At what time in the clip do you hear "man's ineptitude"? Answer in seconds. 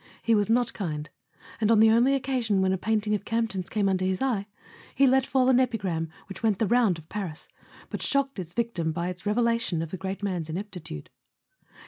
10.23-11.11